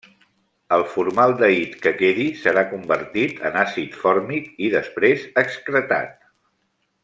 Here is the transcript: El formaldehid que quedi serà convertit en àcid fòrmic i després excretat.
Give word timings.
El 0.77 0.85
formaldehid 0.93 1.75
que 1.83 1.91
quedi 1.99 2.25
serà 2.45 2.63
convertit 2.71 3.45
en 3.51 3.61
àcid 3.67 4.01
fòrmic 4.07 4.49
i 4.69 4.73
després 4.79 5.29
excretat. 5.45 6.21